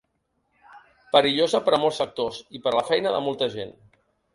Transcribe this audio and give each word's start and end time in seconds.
Perillosa 1.11 1.61
per 1.69 1.75
a 1.77 1.81
molts 1.85 2.03
sectors 2.03 2.43
i 2.61 2.67
per 2.67 2.77
a 2.77 2.77
la 2.83 2.87
feina 2.93 3.17
de 3.19 3.25
molta 3.31 3.55
gent. 3.61 3.81